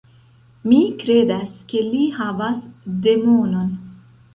[0.69, 2.67] Mi kredas ke li havas
[3.09, 3.75] demonon.